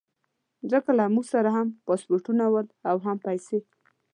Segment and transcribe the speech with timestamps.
[0.71, 3.59] ځکه له موږ سره هم پاسپورټونه ول او هم پیسې.